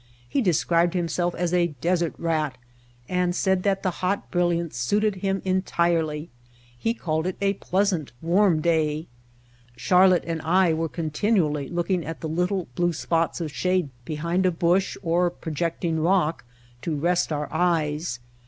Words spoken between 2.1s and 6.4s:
rat," and said that the hot brilliance suited him entirely.